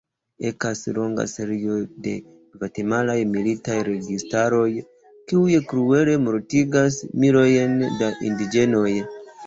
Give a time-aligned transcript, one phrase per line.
[0.51, 1.75] Ekas longa serio
[2.07, 2.13] de
[2.55, 4.65] gvatemalaj militaj registaroj,
[5.13, 8.91] kiuj kruele mortigas milojn da indiĝenoj.